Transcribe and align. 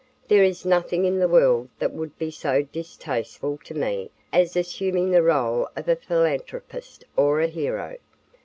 "There 0.29 0.43
is 0.43 0.65
nothing 0.65 1.05
in 1.05 1.19
the 1.19 1.27
world 1.27 1.69
that 1.77 1.93
would 1.93 2.17
be 2.17 2.31
so 2.31 2.63
distasteful 2.63 3.59
to 3.63 3.75
me 3.75 4.09
as 4.33 4.55
assuming 4.57 5.11
the 5.11 5.21
role 5.21 5.69
of 5.75 5.87
a 5.87 5.95
philanthropist 5.95 7.05
or 7.15 7.39
a 7.39 7.45
hero. 7.45 7.99